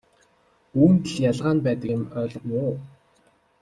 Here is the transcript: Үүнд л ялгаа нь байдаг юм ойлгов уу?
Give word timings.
Үүнд 0.81 1.03
л 1.11 1.15
ялгаа 1.29 1.53
нь 1.55 1.63
байдаг 1.65 1.89
юм 1.95 2.03
ойлгов 2.19 2.45
уу? 2.59 2.73